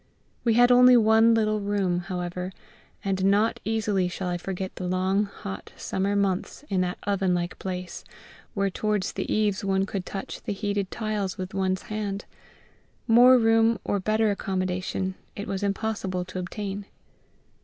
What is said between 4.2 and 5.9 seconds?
I forget the long hot